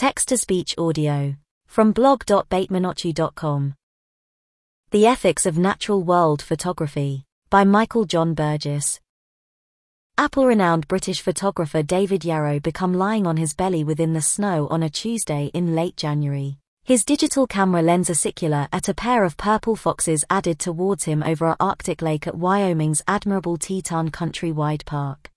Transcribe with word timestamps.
Text-to-speech 0.00 0.76
audio. 0.78 1.34
From 1.66 1.92
blog.batemanotchu.com. 1.92 3.74
The 4.92 5.06
Ethics 5.06 5.44
of 5.44 5.58
Natural 5.58 6.02
World 6.02 6.40
Photography. 6.40 7.26
By 7.50 7.64
Michael 7.64 8.06
John 8.06 8.32
Burgess. 8.32 8.98
Apple-renowned 10.16 10.88
British 10.88 11.20
photographer 11.20 11.82
David 11.82 12.24
Yarrow 12.24 12.60
become 12.60 12.94
lying 12.94 13.26
on 13.26 13.36
his 13.36 13.52
belly 13.52 13.84
within 13.84 14.14
the 14.14 14.22
snow 14.22 14.68
on 14.68 14.82
a 14.82 14.88
Tuesday 14.88 15.50
in 15.52 15.74
late 15.74 15.98
January. 15.98 16.56
His 16.82 17.04
digital 17.04 17.46
camera 17.46 17.82
lens 17.82 18.08
acicular 18.08 18.68
at 18.72 18.88
a 18.88 18.94
pair 18.94 19.22
of 19.22 19.36
purple 19.36 19.76
foxes 19.76 20.24
added 20.30 20.58
towards 20.58 21.04
him 21.04 21.22
over 21.22 21.44
a 21.44 21.56
Arctic 21.60 22.00
lake 22.00 22.26
at 22.26 22.38
Wyoming's 22.38 23.02
admirable 23.06 23.58
Teton 23.58 24.10
Countrywide 24.10 24.86
Park. 24.86 25.30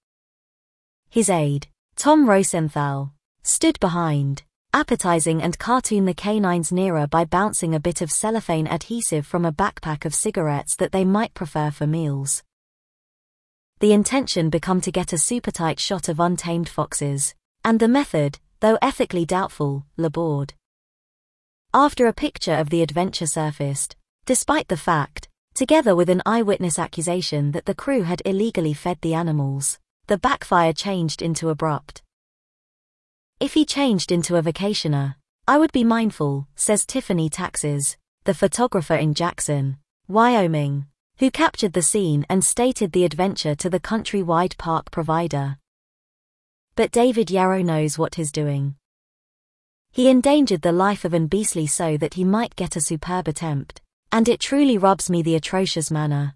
His 1.10 1.30
aide, 1.30 1.68
Tom 1.98 2.30
Rosenthal, 2.30 3.12
stood 3.44 3.78
behind, 3.82 4.44
appetizing 4.74 5.42
and 5.42 5.60
cartoon 5.60 6.06
the 6.06 6.14
canines 6.16 6.72
nearer 6.72 7.06
by 7.06 7.24
bouncing 7.24 7.76
a 7.76 7.80
bit 7.80 8.02
of 8.02 8.12
cellophane 8.12 8.68
adhesive 8.68 9.26
from 9.26 9.46
a 9.46 9.52
backpack 9.52 10.04
of 10.04 10.16
cigarettes 10.16 10.76
that 10.76 10.92
they 10.92 11.06
might 11.06 11.34
prefer 11.36 11.70
for 11.70 11.86
meals. 11.86 12.42
The 13.80 13.94
intention 13.94 14.50
become 14.50 14.82
to 14.82 14.92
get 14.92 15.14
a 15.14 15.18
super 15.18 15.52
tight 15.52 15.80
shot 15.80 16.10
of 16.10 16.20
untamed 16.20 16.70
foxes, 16.70 17.36
and 17.64 17.80
the 17.80 17.88
method, 17.88 18.40
though 18.62 18.78
ethically 18.82 19.26
doubtful, 19.26 19.86
labored. 19.96 20.54
After 21.74 22.08
a 22.08 22.14
picture 22.14 22.54
of 22.56 22.70
the 22.70 22.82
adventure 22.82 23.28
surfaced, 23.28 23.96
despite 24.26 24.70
the 24.70 24.78
fact, 24.78 25.28
together 25.54 25.96
with 25.96 26.10
an 26.10 26.22
eyewitness 26.26 26.80
accusation 26.80 27.52
that 27.52 27.66
the 27.66 27.76
crew 27.76 28.04
had 28.04 28.22
illegally 28.26 28.74
fed 28.74 28.98
the 29.02 29.14
animals, 29.14 29.80
the 30.08 30.18
backfire 30.18 30.74
changed 30.74 31.22
into 31.22 31.50
abrupt. 31.50 32.02
If 33.40 33.54
he 33.54 33.66
changed 33.66 34.12
into 34.12 34.38
a 34.38 34.42
vacationer, 34.42 35.16
I 35.48 35.58
would 35.58 35.72
be 35.72 35.84
mindful, 35.84 36.48
says 36.56 36.86
Tiffany 36.86 37.30
Taxes, 37.30 37.98
the 38.24 38.34
photographer 38.34 38.96
in 38.96 39.14
Jackson, 39.14 39.78
Wyoming, 40.08 40.86
who 41.18 41.30
captured 41.30 41.74
the 41.74 41.82
scene 41.82 42.26
and 42.30 42.44
stated 42.44 42.92
the 42.92 43.04
adventure 43.04 43.56
to 43.56 43.70
the 43.70 43.80
countrywide 43.80 44.58
park 44.58 44.92
provider. 44.92 45.58
But 46.76 46.92
David 46.92 47.30
Yarrow 47.30 47.62
knows 47.62 47.98
what 47.98 48.16
he's 48.16 48.32
doing. 48.32 48.76
He 49.92 50.10
endangered 50.10 50.62
the 50.62 50.72
life 50.72 51.04
of 51.04 51.14
an 51.14 51.28
beastly 51.28 51.68
so 51.68 51.98
that 51.98 52.14
he 52.14 52.24
might 52.24 52.56
get 52.56 52.76
a 52.76 52.82
superb 52.82 53.28
attempt, 53.28 53.82
and 54.12 54.30
it 54.30 54.40
truly 54.40 54.78
rubs 54.78 55.10
me 55.10 55.22
the 55.22 55.36
atrocious 55.36 55.92
manner. 55.92 56.36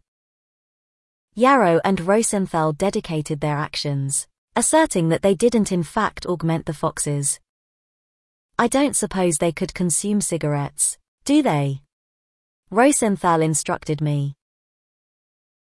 Yarrow 1.34 1.80
and 1.86 2.02
Rosenthal 2.02 2.74
dedicated 2.74 3.40
their 3.40 3.58
actions 3.58 4.28
asserting 4.58 5.10
that 5.10 5.22
they 5.22 5.36
didn't 5.36 5.72
in 5.72 5.84
fact 5.84 6.26
augment 6.26 6.66
the 6.66 6.74
foxes. 6.74 7.40
I 8.58 8.68
don't 8.68 8.96
suppose 8.96 9.38
they 9.38 9.52
could 9.52 9.76
consume 9.76 10.20
cigarettes, 10.20 10.98
do 11.26 11.44
they? 11.44 11.84
Rosenthal 12.72 13.44
instructed 13.44 14.02
me. 14.02 14.34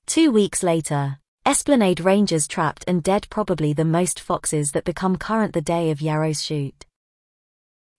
Two 0.06 0.32
weeks 0.32 0.64
later, 0.64 1.20
Esplanade 1.46 2.00
Rangers 2.00 2.48
trapped 2.48 2.86
and 2.88 3.04
dead 3.04 3.28
probably 3.30 3.74
the 3.74 3.84
most 3.84 4.18
foxes 4.18 4.72
that 4.72 4.86
become 4.86 5.18
current 5.18 5.52
the 5.52 5.62
day 5.62 5.92
of 5.92 6.02
Yarrow's 6.02 6.42
shoot. 6.42 6.86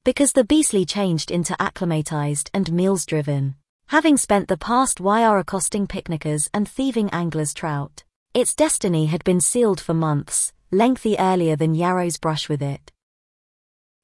Because 0.03 0.33
the 0.33 0.45
beastly 0.45 0.87
changed 0.87 1.31
into 1.31 1.55
acclimatized 1.61 2.51
and 2.55 2.73
meals 2.73 3.05
driven, 3.05 3.57
having 3.89 4.17
spent 4.17 4.49
the 4.49 4.57
past 4.57 4.99
YR 4.99 5.37
accosting 5.37 5.87
picnickers 5.87 6.49
and 6.55 6.67
thieving 6.67 7.11
anglers 7.11 7.53
trout. 7.53 8.03
Its 8.33 8.55
destiny 8.55 9.07
had 9.07 9.23
been 9.25 9.43
sealed 9.43 9.81
for 9.81 9.93
months, 9.95 10.55
lengthy 10.71 11.19
earlier 11.19 11.57
than 11.57 11.75
Yarrow's 11.75 12.17
brush 12.17 12.49
with 12.49 12.63
it. 12.63 12.93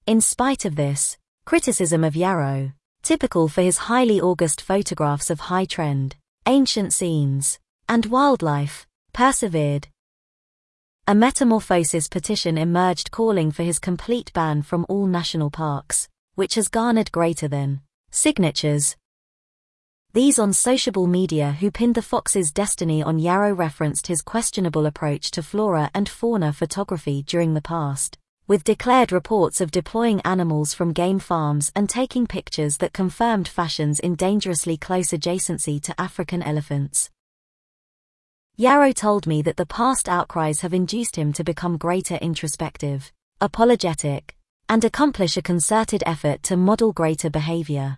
In 0.07 0.21
spite 0.21 0.65
of 0.65 0.77
this, 0.77 1.19
criticism 1.45 2.05
of 2.05 2.17
Yarrow, 2.17 2.73
typical 3.03 3.49
for 3.49 3.63
his 3.63 3.79
highly 3.79 4.21
august 4.21 4.61
photographs 4.61 5.31
of 5.31 5.41
high 5.41 5.65
trend, 5.65 6.17
ancient 6.47 6.93
scenes, 6.93 7.59
and 7.89 8.07
wildlife, 8.07 8.87
persevered. 9.13 9.89
A 11.07 11.15
metamorphosis 11.15 12.09
petition 12.09 12.57
emerged 12.57 13.11
calling 13.11 13.51
for 13.51 13.65
his 13.65 13.79
complete 13.79 14.33
ban 14.33 14.63
from 14.63 14.87
all 14.89 15.07
national 15.07 15.51
parks, 15.51 16.09
which 16.37 16.55
has 16.55 16.69
garnered 16.69 17.11
greater 17.11 17.49
than 17.49 17.81
signatures 18.11 18.97
these 20.15 20.39
on 20.39 20.53
sociable 20.53 21.07
media 21.07 21.53
who 21.53 21.71
pinned 21.71 21.95
the 21.95 22.03
fox's 22.03 22.53
destiny 22.53 23.03
on 23.03 23.19
Yarrow 23.19 23.55
referenced 23.55 24.09
his 24.09 24.21
questionable 24.21 24.85
approach 24.85 25.31
to 25.31 25.43
flora 25.43 25.91
and 25.95 26.07
fauna 26.07 26.53
photography 26.53 27.23
during 27.23 27.55
the 27.55 27.63
past, 27.63 28.19
with 28.47 28.63
declared 28.63 29.11
reports 29.11 29.63
of 29.63 29.71
deploying 29.71 30.21
animals 30.21 30.75
from 30.75 30.93
game 30.93 31.19
farms 31.19 31.73
and 31.75 31.89
taking 31.89 32.27
pictures 32.27 32.77
that 32.77 32.93
confirmed 32.93 33.49
fashions 33.49 33.99
in 34.01 34.15
dangerously 34.15 34.77
close 34.77 35.13
adjacency 35.13 35.81
to 35.81 35.99
African 35.99 36.43
elephants. 36.43 37.09
Yarrow 38.57 38.93
told 38.93 39.27
me 39.27 39.41
that 39.41 39.57
the 39.57 39.65
past 39.65 40.11
outcries 40.11 40.61
have 40.61 40.75
induced 40.75 41.17
him 41.17 41.33
to 41.33 41.43
become 41.43 41.79
greater 41.79 42.17
introspective, 42.17 43.11
apologetic, 43.41 44.37
and 44.69 44.85
accomplish 44.85 45.39
a 45.39 45.43
concerted 45.43 46.03
effort 46.05 46.43
to 46.43 46.59
model 46.59 46.93
greater 46.93 47.31
behavior. 47.31 47.97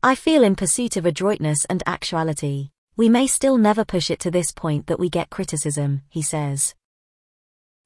I 0.00 0.14
feel 0.14 0.44
in 0.44 0.54
pursuit 0.54 0.96
of 0.96 1.06
adroitness 1.06 1.64
and 1.64 1.82
actuality, 1.84 2.70
we 2.96 3.08
may 3.08 3.26
still 3.26 3.58
never 3.58 3.84
push 3.84 4.12
it 4.12 4.20
to 4.20 4.30
this 4.30 4.52
point 4.52 4.86
that 4.86 5.00
we 5.00 5.08
get 5.10 5.28
criticism, 5.28 6.02
he 6.08 6.22
says. 6.22 6.76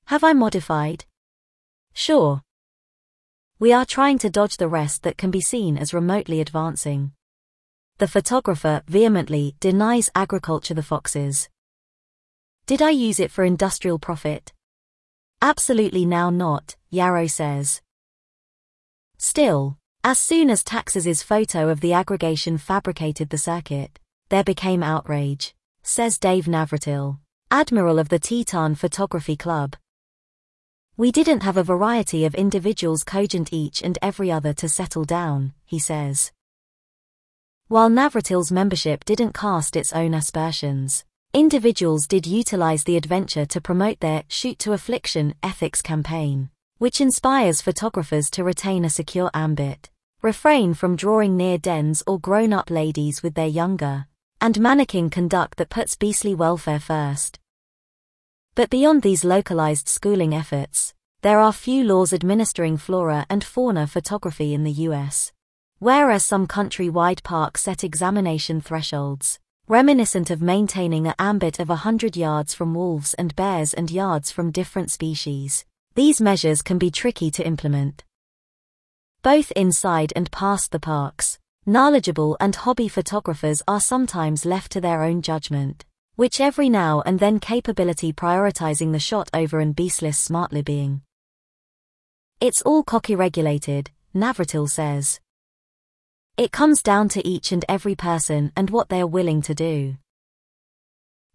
Have 0.07 0.23
I 0.23 0.35
modified? 0.35 1.07
Sure. 1.95 2.43
We 3.59 3.73
are 3.73 3.87
trying 3.87 4.19
to 4.19 4.29
dodge 4.29 4.59
the 4.59 4.69
rest 4.69 5.05
that 5.05 5.17
can 5.17 5.31
be 5.31 5.41
seen 5.41 5.79
as 5.79 5.95
remotely 5.95 6.43
advancing. 6.43 7.13
The 7.97 8.09
photographer 8.09 8.83
vehemently 8.87 9.57
denies 9.59 10.11
agriculture 10.15 10.75
the 10.75 10.83
foxes. 10.83 11.49
Did 12.67 12.83
I 12.83 12.91
use 12.91 13.21
it 13.21 13.31
for 13.31 13.43
industrial 13.43 13.99
profit? 13.99 14.53
Absolutely 15.41 16.05
now 16.05 16.29
not, 16.29 16.77
Yarrow 16.91 17.27
says. 17.27 17.81
Still, 19.17 19.79
as 20.05 20.19
soon 20.19 20.51
as 20.51 20.65
Taxes' 20.65 21.23
photo 21.23 21.69
of 21.69 21.81
the 21.81 21.93
aggregation 21.93 22.59
fabricated 22.59 23.31
the 23.31 23.39
circuit, 23.39 24.01
there 24.31 24.43
became 24.43 24.83
outrage, 24.83 25.55
says 25.85 26.19
Dave 26.19 26.47
Navratil, 26.47 27.19
admiral 27.53 28.01
of 28.01 28.09
the 28.09 28.19
Teton 28.19 28.75
Photography 28.75 29.37
Club. 29.37 29.77
We 30.97 31.13
didn't 31.13 31.45
have 31.45 31.57
a 31.57 31.63
variety 31.63 32.25
of 32.25 32.35
individuals 32.35 33.05
cogent 33.05 33.53
each 33.53 33.81
and 33.81 33.97
every 34.03 34.33
other 34.33 34.53
to 34.55 34.69
settle 34.69 35.05
down, 35.05 35.53
he 35.65 35.79
says. 35.79 36.33
While 37.69 37.89
Navratil's 37.89 38.51
membership 38.51 39.05
didn't 39.05 39.35
cast 39.35 39.77
its 39.77 39.93
own 39.93 40.15
aspersions, 40.15 41.05
individuals 41.33 42.09
did 42.09 42.27
utilize 42.27 42.83
the 42.83 42.97
adventure 42.97 43.47
to 43.47 43.61
promote 43.61 44.01
their 44.01 44.25
Shoot 44.27 44.59
to 44.61 44.73
Affliction 44.73 45.37
ethics 45.45 45.81
campaign, 45.81 46.51
which 46.79 47.01
inspires 47.01 47.63
photographers 47.63 48.29
to 48.31 48.43
retain 48.43 48.85
a 48.85 48.91
secure 48.91 49.31
ambit 49.33 49.92
refrain 50.23 50.73
from 50.73 50.95
drawing 50.95 51.37
near 51.37 51.59
dens 51.59 52.01
or 52.07 52.17
grown-up 52.17 52.71
ladies 52.71 53.25
with 53.25 53.35
their 53.35 53.49
younger, 53.49 54.07
and 54.41 54.61
mannequin 54.61 55.11
conduct 55.11 55.59
that 55.59 55.69
puts 55.69 55.97
beastly 55.97 56.33
welfare 56.33 56.79
first. 56.79 57.41
But 58.55 58.71
beyond 58.71 59.03
these 59.03 59.25
localized 59.25 59.89
schooling 59.89 60.33
efforts, 60.33 60.95
there 61.23 61.41
are 61.41 61.53
few 61.53 61.83
laws 61.83 62.13
administering 62.13 62.77
flora 62.77 63.27
and 63.29 63.43
fauna 63.43 63.89
photography 63.89 64.55
in 64.55 64.63
the 64.63 64.87
US. 64.89 65.33
Whereas 65.81 66.25
some 66.25 66.47
country-wide 66.47 67.25
parks 67.25 67.63
set 67.63 67.83
examination 67.83 68.61
thresholds, 68.61 69.41
reminiscent 69.67 70.31
of 70.31 70.41
maintaining 70.41 71.09
a 71.09 71.17
ambit 71.19 71.59
of 71.59 71.69
100 71.69 72.17
yards 72.17 72.55
from 72.55 72.75
wolves 72.75 73.15
and 73.15 73.35
bears 73.35 73.75
and 73.75 73.91
yards 73.91 74.31
from 74.31 74.53
different 74.53 74.93
species, 74.93 75.65
these 75.97 76.21
measures 76.21 76.63
can 76.63 76.79
be 76.79 76.93
tricky 76.93 77.29
to 77.33 77.45
implement 77.45 78.05
both 79.23 79.53
inside 79.53 80.13
and 80.17 80.31
past 80.33 80.73
the 80.73 80.81
parks. 80.81 81.39
Knowledgeable 81.65 82.37
and 82.41 82.57
hobby 82.57 82.89
photographers 82.89 83.63
are 83.69 83.81
sometimes 83.81 84.45
left 84.45 84.73
to 84.73 84.81
their 84.81 85.05
own 85.05 85.23
judgment, 85.23 85.85
which 86.17 86.41
every 86.41 86.69
now 86.69 87.03
and 87.07 87.21
then 87.21 87.39
capability 87.39 88.13
prioritizing 88.13 88.91
the 88.91 88.99
shot 88.99 89.31
over 89.33 89.61
an 89.61 89.73
beastless 89.73 90.17
smartly 90.17 90.61
being. 90.61 91.03
It's 92.41 92.63
all 92.63 92.83
cocky 92.83 93.15
regulated, 93.15 93.93
Navratil 94.13 94.69
says. 94.69 95.21
It 96.37 96.51
comes 96.51 96.83
down 96.83 97.09
to 97.11 97.25
each 97.27 97.53
and 97.53 97.65
every 97.69 97.95
person 97.95 98.51
and 98.57 98.71
what 98.71 98.89
they 98.89 99.01
are 99.01 99.07
willing 99.07 99.41
to 99.43 99.55
do. 99.55 99.99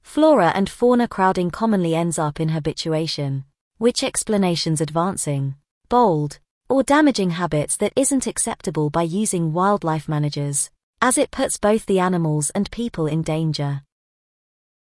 Flora 0.02 0.52
and 0.54 0.70
fauna 0.70 1.08
crowding 1.08 1.52
commonly 1.52 1.96
ends 1.96 2.20
up 2.20 2.42
in 2.42 2.50
habituation, 2.50 3.46
which 3.78 4.04
explanations 4.04 4.82
advancing, 4.82 5.56
bold, 5.88 6.40
or 6.70 6.84
damaging 6.84 7.32
habits 7.32 7.78
that 7.78 7.94
isn't 7.96 8.28
acceptable 8.28 8.90
by 8.90 9.04
using 9.04 9.54
wildlife 9.54 10.08
managers, 10.08 10.70
as 11.02 11.18
it 11.18 11.32
puts 11.32 11.58
both 11.58 11.86
the 11.86 12.00
animals 12.00 12.50
and 12.52 12.70
people 12.72 13.08
in 13.08 13.22
danger. 13.22 13.82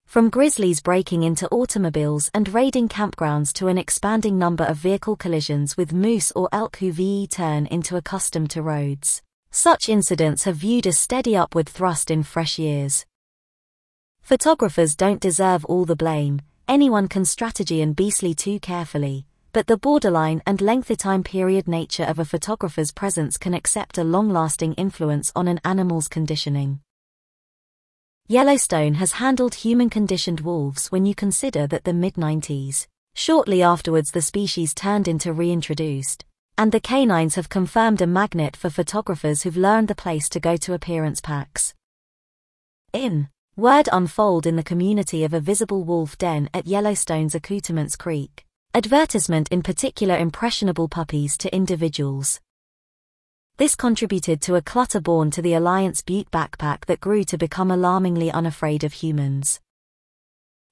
From 0.05 0.29
grizzlies 0.29 0.81
breaking 0.81 1.23
into 1.23 1.49
automobiles 1.49 2.29
and 2.33 2.53
raiding 2.53 2.87
campgrounds 2.87 3.51
to 3.53 3.67
an 3.67 3.77
expanding 3.77 4.37
number 4.37 4.63
of 4.63 4.77
vehicle 4.77 5.15
collisions 5.15 5.75
with 5.75 5.93
moose 5.93 6.31
or 6.35 6.47
elk 6.51 6.77
who 6.77 6.91
VE 6.91 7.27
turn 7.27 7.65
into 7.65 7.97
accustomed 7.97 8.51
to 8.51 8.61
roads. 8.61 9.21
Such 9.51 9.89
incidents 9.89 10.43
have 10.43 10.57
viewed 10.57 10.85
a 10.85 10.93
steady 10.93 11.35
upward 11.35 11.67
thrust 11.67 12.11
in 12.11 12.23
fresh 12.23 12.59
years. 12.59 13.05
Photographers 14.21 14.95
don't 14.95 15.21
deserve 15.21 15.65
all 15.65 15.85
the 15.85 15.95
blame, 15.95 16.41
anyone 16.67 17.07
can 17.07 17.25
strategy 17.25 17.81
and 17.81 17.95
beastly 17.95 18.33
too 18.33 18.59
carefully, 18.59 19.25
but 19.55 19.67
the 19.67 19.77
borderline 19.77 20.41
and 20.45 20.59
lengthy 20.59 20.97
time 20.97 21.23
period 21.23 21.65
nature 21.65 22.03
of 22.03 22.19
a 22.19 22.25
photographer's 22.25 22.91
presence 22.91 23.37
can 23.37 23.53
accept 23.53 23.97
a 23.97 24.03
long-lasting 24.03 24.73
influence 24.73 25.31
on 25.33 25.47
an 25.47 25.61
animal's 25.63 26.09
conditioning. 26.09 26.81
Yellowstone 28.27 28.95
has 28.95 29.13
handled 29.13 29.55
human-conditioned 29.55 30.41
wolves 30.41 30.91
when 30.91 31.05
you 31.05 31.15
consider 31.15 31.67
that 31.67 31.85
the 31.85 31.93
mid-90s, 31.93 32.87
shortly 33.13 33.63
afterwards 33.63 34.11
the 34.11 34.21
species 34.21 34.73
turned 34.73 35.07
into 35.07 35.31
reintroduced, 35.31 36.25
and 36.57 36.73
the 36.73 36.81
canines 36.81 37.35
have 37.35 37.47
confirmed 37.47 38.01
a 38.01 38.07
magnet 38.07 38.57
for 38.57 38.69
photographers 38.69 39.43
who've 39.43 39.55
learned 39.55 39.87
the 39.87 39.95
place 39.95 40.27
to 40.27 40.41
go 40.41 40.57
to 40.57 40.73
appearance 40.73 41.21
packs. 41.21 41.73
In 42.91 43.29
Word 43.55 43.87
unfold 43.93 44.45
in 44.47 44.57
the 44.57 44.63
community 44.63 45.23
of 45.23 45.33
a 45.33 45.39
visible 45.39 45.85
wolf 45.85 46.17
den 46.17 46.49
at 46.53 46.67
Yellowstone's 46.67 47.35
Accoutrements 47.35 47.95
Creek. 47.95 48.44
Advertisement 48.75 49.47
in 49.53 49.61
particular 49.61 50.17
impressionable 50.17 50.89
puppies 50.89 51.37
to 51.37 51.55
individuals. 51.55 52.41
This 53.55 53.73
contributed 53.73 54.41
to 54.41 54.55
a 54.55 54.61
clutter 54.61 54.99
born 54.99 55.31
to 55.31 55.41
the 55.41 55.53
Alliance 55.53 56.01
Butte 56.01 56.29
backpack 56.29 56.83
that 56.87 56.99
grew 56.99 57.23
to 57.23 57.37
become 57.37 57.71
alarmingly 57.71 58.29
unafraid 58.29 58.83
of 58.83 58.91
humans. 58.91 59.61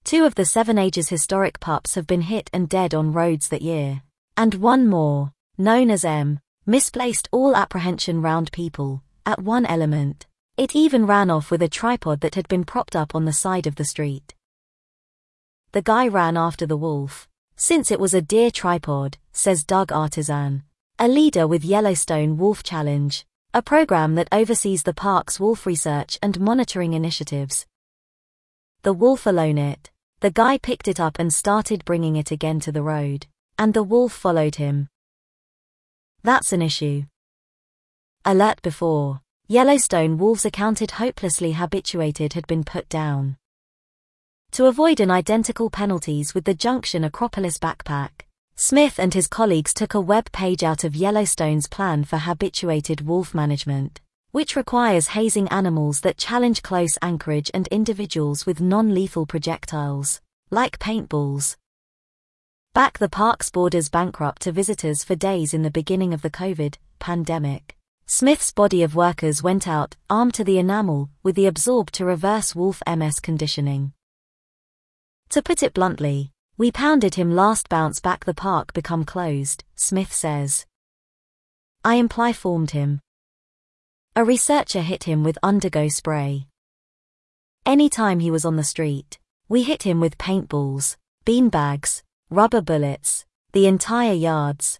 Two 0.04 0.26
of 0.26 0.36
the 0.36 0.44
Seven 0.44 0.78
Ages 0.78 1.08
historic 1.08 1.62
pups 1.62 1.96
have 1.96 2.06
been 2.06 2.24
hit 2.24 2.50
and 2.52 2.68
dead 2.68 2.94
on 2.94 3.14
roads 3.14 3.48
that 3.48 3.62
year. 3.62 4.02
And 4.36 4.56
one 4.56 4.90
more, 4.90 5.32
known 5.58 5.90
as 5.90 6.04
M, 6.04 6.42
misplaced 6.66 7.30
all 7.32 7.56
apprehension 7.56 8.22
round 8.22 8.52
people, 8.52 9.02
at 9.26 9.42
one 9.42 9.66
element. 9.66 10.28
It 10.58 10.76
even 10.76 11.06
ran 11.06 11.30
off 11.30 11.50
with 11.50 11.62
a 11.62 11.70
tripod 11.70 12.20
that 12.20 12.36
had 12.36 12.50
been 12.50 12.66
propped 12.66 12.98
up 12.98 13.16
on 13.16 13.24
the 13.24 13.32
side 13.32 13.66
of 13.66 13.76
the 13.76 13.86
street. 13.86 14.36
The 15.72 15.82
guy 15.82 16.10
ran 16.10 16.36
after 16.36 16.66
the 16.66 16.76
wolf. 16.76 17.30
Since 17.56 17.92
it 17.92 18.00
was 18.00 18.14
a 18.14 18.22
deer 18.22 18.52
tripod, 18.52 19.18
says 19.32 19.64
Doug 19.64 19.92
Artisan, 19.92 20.64
a 21.00 21.08
leader 21.08 21.48
with 21.48 21.64
Yellowstone 21.64 22.38
Wolf 22.38 22.64
Challenge, 22.64 23.26
a 23.54 23.62
program 23.62 24.16
that 24.16 24.28
oversees 24.32 24.84
the 24.84 24.94
park's 24.94 25.40
wolf 25.40 25.66
research 25.66 26.18
and 26.22 26.40
monitoring 26.40 26.94
initiatives. 26.94 27.66
The 28.82 28.94
wolf 28.94 29.26
alone 29.26 29.58
it. 29.58 29.92
The 30.22 30.32
guy 30.32 30.58
picked 30.58 30.88
it 30.88 31.00
up 31.00 31.20
and 31.20 31.34
started 31.34 31.86
bringing 31.86 32.16
it 32.16 32.32
again 32.32 32.60
to 32.62 32.72
the 32.72 32.82
road, 32.82 33.28
and 33.58 33.74
the 33.74 33.84
wolf 33.84 34.14
followed 34.14 34.56
him. 34.56 34.88
That's 36.24 36.54
an 36.54 36.62
issue. 36.62 37.04
Alert 38.26 38.62
before. 38.62 39.22
Yellowstone 39.48 40.18
wolves 40.18 40.46
accounted 40.46 40.92
hopelessly 40.92 41.52
habituated 41.52 42.34
had 42.34 42.48
been 42.48 42.64
put 42.64 42.88
down. 42.90 43.38
To 44.54 44.68
avoid 44.68 45.00
an 45.00 45.10
identical 45.10 45.72
penalties 45.72 46.36
with 46.36 46.46
the 46.46 46.54
Junction 46.54 47.04
Acropolis 47.04 47.58
backpack, 47.58 48.28
Smith 48.56 49.00
and 49.00 49.12
his 49.12 49.26
colleagues 49.26 49.74
took 49.74 49.96
a 49.96 50.00
web 50.00 50.32
page 50.32 50.62
out 50.62 50.84
of 50.84 50.96
Yellowstone's 50.96 51.66
plan 51.66 52.04
for 52.04 52.20
habituated 52.20 53.02
wolf 53.02 53.34
management, 53.34 54.00
which 54.30 54.56
requires 54.56 55.08
hazing 55.08 55.48
animals 55.48 56.02
that 56.02 56.20
challenge 56.20 56.62
close 56.62 57.00
anchorage 57.02 57.50
and 57.52 57.68
individuals 57.70 58.46
with 58.46 58.62
non-lethal 58.62 59.26
projectiles, 59.26 60.22
like 60.52 60.78
paintballs. 60.78 61.56
Back 62.76 63.00
the 63.00 63.10
park's 63.10 63.50
borders 63.50 63.90
bankrupt 63.90 64.44
to 64.44 64.52
visitors 64.52 65.04
for 65.04 65.16
days 65.16 65.56
in 65.56 65.64
the 65.64 65.72
beginning 65.72 66.14
of 66.14 66.22
the 66.22 66.30
COVID 66.30 66.76
pandemic. 67.00 67.76
Smith's 68.06 68.52
body 68.52 68.84
of 68.84 68.94
workers 68.94 69.42
went 69.42 69.68
out, 69.68 69.96
armed 70.12 70.36
to 70.36 70.44
the 70.44 70.60
enamel, 70.60 71.10
with 71.24 71.34
the 71.36 71.48
absorb 71.48 71.90
to 71.94 72.06
reverse 72.06 72.54
Wolf 72.54 72.84
MS 72.88 73.20
conditioning. 73.20 73.94
To 75.34 75.42
put 75.42 75.64
it 75.64 75.74
bluntly, 75.74 76.30
we 76.60 76.72
pounded 76.72 77.16
him 77.16 77.34
last 77.34 77.68
bounce 77.68 78.00
back 78.00 78.24
the 78.24 78.36
park 78.36 78.72
become 78.72 79.04
closed, 79.04 79.64
Smith 79.76 80.14
says. 80.14 80.68
I 81.84 81.96
imply 81.96 82.34
formed 82.34 82.70
him. 82.70 83.00
A 84.16 84.24
researcher 84.24 84.82
hit 84.82 85.06
him 85.06 85.24
with 85.24 85.40
undergo 85.42 85.88
spray. 85.88 86.46
Any 87.66 87.90
time 87.90 88.20
he 88.20 88.30
was 88.30 88.46
on 88.46 88.58
the 88.58 88.64
street, 88.64 89.18
we 89.50 89.64
hit 89.64 89.82
him 89.82 90.00
with 90.00 90.20
paintballs, 90.20 90.98
beanbags, 91.26 92.04
rubber 92.30 92.62
bullets, 92.62 93.26
the 93.54 93.66
entire 93.66 94.14
yards, 94.14 94.80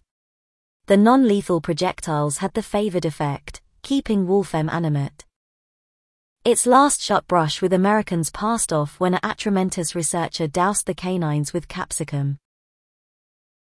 the 0.86 0.96
non-lethal 0.96 1.62
projectiles 1.62 2.38
had 2.38 2.54
the 2.54 2.62
favored 2.62 3.04
effect, 3.04 3.60
keeping 3.82 4.28
Wolfem 4.28 4.72
animate. 4.72 5.24
Its 6.44 6.66
last 6.66 7.00
shot 7.00 7.26
brush 7.26 7.62
with 7.62 7.72
Americans 7.72 8.28
passed 8.28 8.70
off 8.70 9.00
when 9.00 9.14
a 9.14 9.20
Atramentus 9.20 9.94
researcher 9.94 10.46
doused 10.46 10.84
the 10.84 10.92
canines 10.92 11.54
with 11.54 11.68
capsicum. 11.68 12.36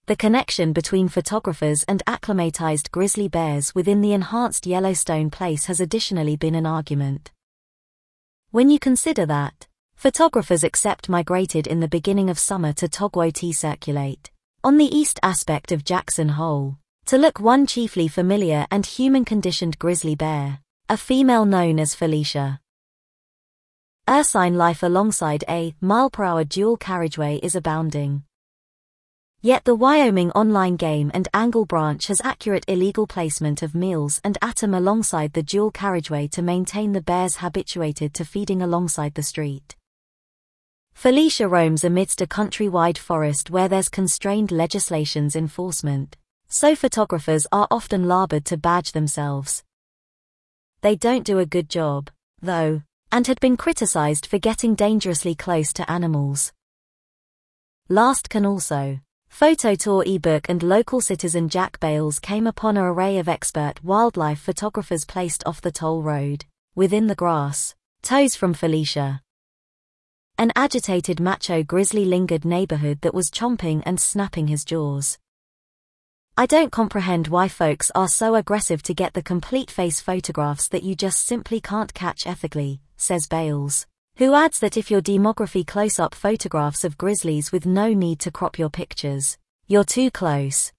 The 0.07 0.15
connection 0.15 0.73
between 0.73 1.09
photographers 1.09 1.83
and 1.89 2.05
acclimatized 2.07 2.93
grizzly 2.93 3.27
bears 3.27 3.75
within 3.75 4.01
the 4.01 4.13
enhanced 4.13 4.65
Yellowstone 4.65 5.29
place 5.29 5.65
has 5.65 5.81
additionally 5.81 6.37
been 6.37 6.55
an 6.55 6.67
argument. 6.67 7.33
When 8.53 8.71
you 8.71 8.79
consider 8.79 9.27
that, 9.27 9.67
photographers 9.97 10.63
except 10.63 11.09
migrated 11.09 11.67
in 11.67 11.81
the 11.81 11.89
beginning 11.89 12.31
of 12.31 12.39
summer 12.39 12.73
to 12.75 12.87
Togwotee 12.87 13.57
circulate, 13.57 14.31
on 14.63 14.79
the 14.79 14.97
east 14.97 15.19
aspect 15.25 15.73
of 15.73 15.85
Jackson 15.85 16.29
Hole, 16.29 16.77
to 17.07 17.19
look 17.19 17.41
one 17.41 17.67
chiefly 17.67 18.07
familiar 18.07 18.69
and 18.71 18.87
human-conditioned 18.87 19.81
grizzly 19.81 20.15
bear, 20.15 20.61
a 20.89 20.97
female 20.97 21.45
known 21.45 21.81
as 21.81 21.97
Felicia. 21.97 22.61
Ursine 24.09 24.57
life 24.57 24.83
alongside 24.83 25.45
a 25.49 25.75
mile-per-hour 25.83 26.45
dual 26.45 26.79
carriageway 26.79 27.37
is 27.43 27.55
abounding. 27.55 28.23
Yet 29.43 29.65
the 29.65 29.75
Wyoming 29.75 30.31
online 30.33 30.77
game 30.77 31.11
and 31.13 31.29
angle 31.35 31.67
branch 31.67 32.07
has 32.07 32.23
accurate 32.25 32.65
illegal 32.69 33.07
placement 33.07 33.63
of 33.63 33.75
meals 33.75 34.21
and 34.25 34.39
atom 34.41 34.73
alongside 34.73 35.35
the 35.35 35.43
dual 35.43 35.71
carriageway 35.71 36.27
to 36.29 36.41
maintain 36.41 36.93
the 36.93 37.03
bears 37.03 37.37
habituated 37.37 38.15
to 38.15 38.25
feeding 38.25 38.63
alongside 38.63 39.15
the 39.15 39.23
street. 39.23 39.77
Felicia 40.95 41.47
roams 41.47 41.85
amidst 41.85 42.23
a 42.23 42.27
countrywide 42.27 42.97
forest 42.97 43.51
where 43.51 43.69
there's 43.69 43.91
constrained 43.91 44.51
legislation's 44.51 45.37
enforcement 45.37 46.17
so 46.49 46.75
photographers 46.75 47.47
are 47.53 47.69
often 47.71 48.09
labored 48.09 48.47
to 48.47 48.57
badge 48.57 48.93
themselves. 48.93 49.63
They 50.81 50.97
don't 50.97 51.27
do 51.27 51.39
a 51.39 51.47
good 51.47 51.69
job, 51.69 52.11
though, 52.41 52.83
and 53.11 53.27
had 53.27 53.41
been 53.41 53.57
criticized 53.57 54.27
for 54.27 54.39
getting 54.39 54.75
dangerously 54.75 55.35
close 55.35 55.73
to 55.73 55.91
animals. 55.91 56.53
Last 57.89 58.29
can 58.29 58.45
also. 58.45 59.01
Photo 59.29 59.75
Tour 59.75 60.03
ebook 60.07 60.49
and 60.49 60.63
local 60.63 61.01
citizen 61.01 61.49
Jack 61.49 61.79
Bales 61.81 62.19
came 62.19 62.47
upon 62.47 62.77
an 62.77 62.85
array 62.85 63.19
of 63.19 63.29
expert 63.29 63.83
wildlife 63.85 64.41
photographers 64.41 65.05
placed 65.05 65.43
off 65.47 65.61
the 65.61 65.71
toll 65.71 66.03
road, 66.03 66.45
within 66.75 67.07
the 67.07 67.15
grass, 67.15 67.75
toes 68.03 68.35
from 68.35 68.55
Felicia. 68.55 69.23
An 70.37 70.53
agitated 70.55 71.19
macho 71.19 71.63
grizzly 71.63 72.05
lingered 72.05 72.45
neighborhood 72.45 73.01
that 73.01 73.15
was 73.15 73.31
chomping 73.31 73.83
and 73.85 74.01
snapping 74.01 74.49
his 74.49 74.65
jaws. 74.65 75.19
I 76.39 76.47
don't 76.47 76.71
comprehend 76.71 77.27
why 77.27 77.49
folks 77.49 77.91
are 77.97 78.07
so 78.07 78.37
aggressive 78.37 78.81
to 78.85 78.95
get 78.95 79.13
the 79.13 79.25
complete 79.25 79.73
face 79.73 80.01
photographs 80.01 80.69
that 80.69 80.85
you 80.85 80.95
just 80.95 81.27
simply 81.27 81.61
can't 81.61 81.93
catch 81.93 82.29
ethically, 82.29 82.81
says 82.97 83.27
Bales, 83.27 83.87
who 84.19 84.37
adds 84.37 84.61
that 84.61 84.77
if 84.77 84.89
your 84.89 85.01
demography 85.01 85.67
close-up 85.67 86.15
photographs 86.15 86.85
of 86.85 86.97
grizzlies 86.97 87.51
with 87.51 87.67
no 87.67 87.93
need 87.93 88.21
to 88.21 88.31
crop 88.31 88.57
your 88.57 88.71
pictures, 88.71 89.37
you're 89.67 89.83
too 89.83 90.13
close. 90.13 90.71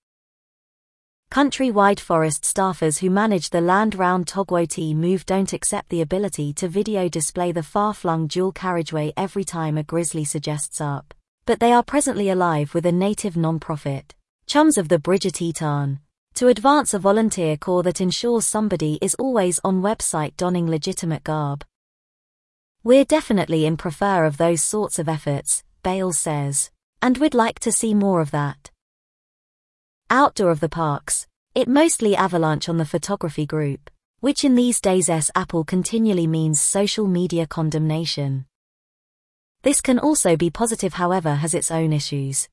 Countrywide 1.29 1.99
forest 1.99 2.43
staffers 2.43 2.99
who 2.99 3.09
manage 3.09 3.49
the 3.49 3.59
land 3.59 3.95
round 3.95 4.27
Togwotee 4.27 4.95
move 4.95 5.25
don't 5.25 5.51
accept 5.51 5.89
the 5.89 5.99
ability 5.99 6.53
to 6.53 6.69
video 6.69 7.09
display 7.09 7.51
the 7.51 7.63
far-flung 7.63 8.27
dual 8.27 8.53
carriageway 8.53 9.11
every 9.17 9.43
time 9.43 9.77
a 9.77 9.83
grizzly 9.83 10.23
suggests 10.23 10.79
up, 10.79 11.13
but 11.45 11.59
they 11.59 11.73
are 11.73 11.83
presently 11.83 12.29
alive 12.29 12.73
with 12.73 12.85
a 12.85 12.93
native 12.93 13.35
non-profit 13.35 14.15
Chums 14.49 14.79
of 14.79 14.89
the 14.89 14.97
Bridger 14.97 15.29
Teton, 15.29 15.99
to 16.33 16.47
advance 16.47 16.95
a 16.95 16.97
volunteer 16.97 17.55
corps 17.55 17.83
that 17.83 18.01
ensures 18.01 18.47
somebody 18.47 18.97
is 18.99 19.13
always 19.19 19.59
on 19.63 19.83
website 19.83 20.35
donning 20.37 20.67
legitimate 20.67 21.23
garb. 21.23 21.63
We're 22.83 23.05
definitely 23.05 23.67
in 23.67 23.77
prefer 23.77 24.25
of 24.25 24.37
those 24.37 24.63
sorts 24.63 24.97
of 24.97 25.07
efforts, 25.07 25.63
Bale 25.83 26.13
says, 26.13 26.71
and 26.99 27.19
we'd 27.19 27.35
like 27.35 27.59
to 27.59 27.71
see 27.71 27.93
more 27.93 28.21
of 28.21 28.31
that. 28.31 28.71
Outdoor 30.09 30.49
of 30.49 30.61
the 30.61 30.67
parks, 30.67 31.27
it 31.53 31.67
mostly 31.67 32.15
avalanche 32.15 32.67
on 32.67 32.77
the 32.77 32.85
photography 32.85 33.45
group, 33.45 33.91
which 34.19 34.43
in 34.43 34.55
these 34.55 34.81
days 34.81 35.09
s 35.09 35.29
Apple 35.35 35.63
continually 35.63 36.25
means 36.25 36.59
social 36.59 37.05
media 37.05 37.45
condemnation. 37.45 38.47
This 39.61 39.79
can 39.79 39.99
also 39.99 40.35
be 40.35 40.49
positive 40.49 40.93
however 40.93 41.35
has 41.35 41.53
its 41.53 41.69
own 41.69 41.93
issues. 41.93 42.49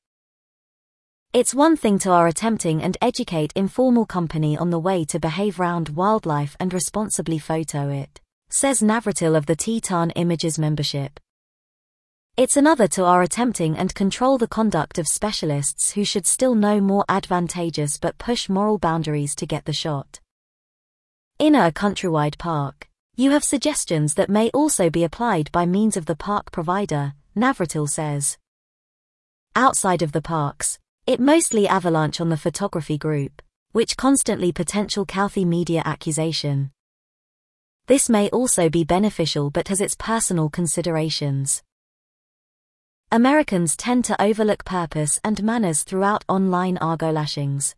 It's 1.33 1.53
one 1.53 1.75
thing 1.75 1.99
to 1.99 2.11
our 2.11 2.27
attempting 2.27 2.81
and 2.81 2.97
educate 3.01 3.51
informal 3.53 4.05
company 4.05 4.57
on 4.57 4.69
the 4.69 4.79
way 4.79 5.03
to 5.05 5.19
behave 5.19 5.59
round 5.59 5.89
wildlife 5.89 6.55
and 6.59 6.73
responsibly 6.73 7.37
photo 7.37 7.89
it, 7.89 8.21
says 8.49 8.81
Navratil 8.81 9.35
of 9.35 9.45
the 9.45 9.55
Teton 9.55 10.11
Images 10.11 10.57
membership. 10.57 11.19
It's 12.37 12.55
another 12.55 12.87
to 12.89 13.03
our 13.03 13.23
attempting 13.23 13.77
and 13.77 13.93
control 13.93 14.37
the 14.37 14.47
conduct 14.47 14.97
of 14.97 15.07
specialists 15.07 15.91
who 15.91 16.05
should 16.05 16.25
still 16.25 16.55
know 16.55 16.79
more 16.79 17.03
advantageous 17.09 17.97
but 17.97 18.17
push 18.17 18.47
moral 18.47 18.77
boundaries 18.77 19.35
to 19.35 19.45
get 19.45 19.65
the 19.65 19.73
shot. 19.73 20.21
In 21.39 21.55
a 21.55 21.71
countrywide 21.71 22.37
park, 22.37 22.87
you 23.15 23.31
have 23.31 23.43
suggestions 23.43 24.13
that 24.13 24.29
may 24.29 24.49
also 24.51 24.89
be 24.89 25.03
applied 25.03 25.51
by 25.51 25.65
means 25.65 25.97
of 25.97 26.05
the 26.05 26.15
park 26.15 26.51
provider, 26.51 27.13
Navratil 27.35 27.89
says. 27.89 28.37
Outside 29.55 30.01
of 30.01 30.13
the 30.13 30.21
parks, 30.21 30.79
it 31.07 31.21
mostly 31.21 31.65
avalanche 31.69 32.19
on 32.19 32.27
the 32.27 32.35
photography 32.35 32.97
group, 32.97 33.41
which 33.71 33.95
constantly 33.95 34.51
potential 34.51 35.05
Calthy 35.05 35.45
media 35.45 35.81
accusation. 35.85 36.69
This 37.85 38.09
may 38.09 38.29
also 38.29 38.69
be 38.69 38.83
beneficial 38.83 39.49
but 39.49 39.69
has 39.69 39.79
its 39.79 39.95
personal 39.95 40.49
considerations. 40.49 41.63
Americans 43.09 43.77
tend 43.77 44.03
to 44.03 44.21
overlook 44.21 44.65
purpose 44.65 45.17
and 45.23 45.41
manners 45.41 45.83
throughout 45.83 46.25
online 46.27 46.77
argo 46.79 47.09
lashings. 47.09 47.73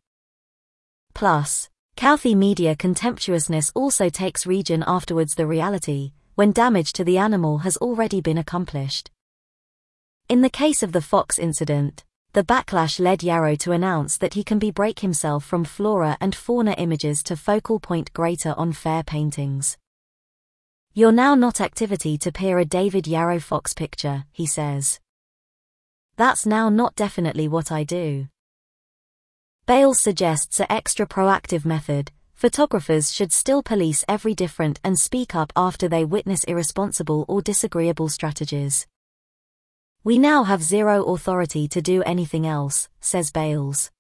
Plus, 1.13 1.69
Calthy 1.95 2.33
media 2.33 2.75
contemptuousness 2.75 3.71
also 3.75 4.09
takes 4.09 4.48
region 4.48 4.83
afterwards 4.88 5.36
the 5.36 5.45
reality, 5.45 6.13
when 6.33 6.51
damage 6.51 6.93
to 6.93 7.03
the 7.03 7.19
animal 7.19 7.59
has 7.59 7.77
already 7.77 8.21
been 8.21 8.39
accomplished. 8.39 9.12
In 10.27 10.41
the 10.41 10.50
case 10.50 10.81
of 10.81 10.93
the 10.93 11.01
Fox 11.01 11.38
incident, 11.38 12.05
the 12.33 12.43
backlash 12.43 13.00
led 13.00 13.24
Yarrow 13.24 13.55
to 13.55 13.71
announce 13.71 14.17
that 14.17 14.36
he 14.36 14.43
can 14.43 14.59
be 14.59 14.69
break 14.69 15.00
himself 15.00 15.43
from 15.43 15.63
flora 15.63 16.15
and 16.21 16.36
fauna 16.36 16.74
images 16.77 17.24
to 17.24 17.36
focal 17.36 17.79
point 17.79 18.13
greater 18.13 18.53
on 18.55 18.71
fair 18.71 19.01
paintings. 19.01 19.77
You're 20.93 21.12
now 21.12 21.33
not 21.33 21.59
activity 21.59 22.17
to 22.19 22.31
peer 22.31 22.59
a 22.59 22.65
David 22.65 23.07
Yarrow 23.07 23.39
Fox 23.39 23.74
picture, 23.74 24.25
he 24.31 24.45
says. 24.45 25.00
That's 26.17 26.45
now 26.45 26.69
not 26.69 26.95
definitely 26.95 27.48
what 27.48 27.71
I 27.71 27.83
do. 27.83 28.27
Bales 29.65 30.00
suggests 30.00 30.59
a 30.59 30.71
extra 30.71 31.07
proactive 31.07 31.65
method. 31.65 32.12
Photographers 32.33 33.12
should 33.12 33.31
still 33.31 33.63
police 33.63 34.05
every 34.07 34.33
different 34.33 34.79
and 34.83 35.00
speak 35.00 35.36
up 35.36 35.51
after 35.55 35.88
they 35.88 36.05
witness 36.05 36.43
irresponsible 36.43 37.25
or 37.27 37.41
disagreeable 37.41 38.09
strategies. 38.09 38.86
We 40.01 40.18
now 40.18 40.46
have 40.46 40.63
zero 40.63 41.03
authority 41.03 41.68
to 41.68 41.82
do 41.82 42.01
anything 42.03 42.48
else, 42.48 42.88
says 43.01 43.32
Bales. 43.32 43.91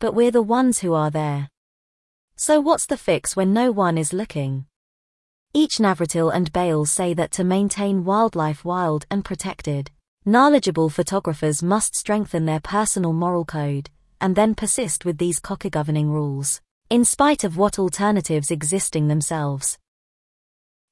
But 0.00 0.14
we're 0.14 0.32
the 0.32 0.42
ones 0.42 0.80
who 0.80 0.94
are 0.94 1.10
there. 1.10 1.48
So 2.34 2.60
what's 2.60 2.86
the 2.86 2.96
fix 2.96 3.36
when 3.36 3.52
no 3.52 3.70
one 3.70 3.96
is 3.96 4.12
looking? 4.12 4.66
Each 5.54 5.78
Navratil 5.78 6.34
and 6.34 6.52
Bales 6.52 6.90
say 6.90 7.14
that 7.14 7.30
to 7.32 7.44
maintain 7.44 8.04
wildlife 8.04 8.64
wild 8.64 9.06
and 9.12 9.24
protected, 9.24 9.92
knowledgeable 10.24 10.88
photographers 10.88 11.62
must 11.62 11.94
strengthen 11.94 12.46
their 12.46 12.60
personal 12.60 13.12
moral 13.12 13.44
code, 13.44 13.90
and 14.20 14.34
then 14.34 14.56
persist 14.56 15.04
with 15.04 15.18
these 15.18 15.38
cocker 15.38 15.70
governing 15.70 16.10
rules, 16.10 16.60
in 16.88 17.04
spite 17.04 17.44
of 17.44 17.56
what 17.56 17.78
alternatives 17.78 18.50
existing 18.50 19.06
themselves. 19.06 19.78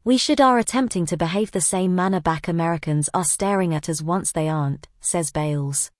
We 0.08 0.16
should 0.16 0.40
are 0.40 0.56
attempting 0.56 1.04
to 1.04 1.18
behave 1.18 1.50
the 1.50 1.60
same 1.60 1.94
manner 1.94 2.18
back 2.18 2.48
Americans 2.48 3.10
are 3.12 3.24
staring 3.24 3.74
at 3.74 3.90
us 3.90 4.00
once 4.00 4.32
they 4.32 4.48
aren't, 4.48 4.88
says 5.02 5.30
Bales. 5.30 5.90